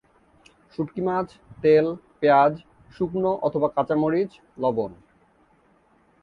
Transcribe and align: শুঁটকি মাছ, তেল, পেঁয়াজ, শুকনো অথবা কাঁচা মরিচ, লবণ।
শুঁটকি 0.73 1.01
মাছ, 1.01 1.27
তেল, 1.61 1.85
পেঁয়াজ, 2.19 2.53
শুকনো 2.91 3.31
অথবা 3.41 3.67
কাঁচা 3.75 3.95
মরিচ, 3.95 4.31
লবণ। 4.57 4.91